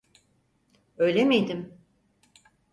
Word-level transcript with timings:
Öyle 0.97 1.25
miydim? 1.25 1.77